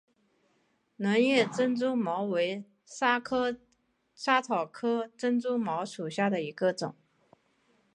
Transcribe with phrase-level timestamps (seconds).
[0.97, 6.95] 轮叶珍珠茅为莎草科珍珠茅属下的一个种。